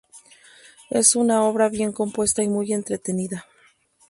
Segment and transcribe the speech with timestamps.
[0.89, 3.45] Es una obra bien compuesta y muy entretenida.